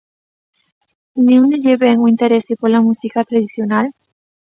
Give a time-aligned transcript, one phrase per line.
[1.27, 3.85] De onde lle vén o interese pola música tradicional?